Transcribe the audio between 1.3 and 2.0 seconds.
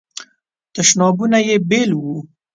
یې بیل